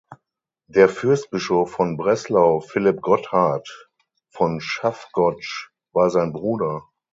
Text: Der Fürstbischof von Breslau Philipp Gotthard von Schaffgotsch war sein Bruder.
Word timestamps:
Der 0.65 0.89
Fürstbischof 0.89 1.69
von 1.73 1.95
Breslau 1.95 2.59
Philipp 2.59 3.01
Gotthard 3.03 3.87
von 4.31 4.59
Schaffgotsch 4.59 5.69
war 5.93 6.09
sein 6.09 6.33
Bruder. 6.33 6.89